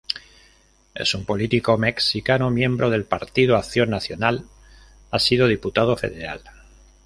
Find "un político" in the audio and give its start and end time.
1.13-1.77